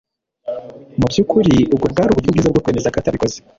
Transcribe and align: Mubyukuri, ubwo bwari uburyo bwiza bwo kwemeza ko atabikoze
Mubyukuri, 0.99 1.55
ubwo 1.73 1.85
bwari 1.91 2.09
uburyo 2.11 2.29
bwiza 2.33 2.49
bwo 2.53 2.61
kwemeza 2.63 2.91
ko 2.93 2.97
atabikoze 3.01 3.37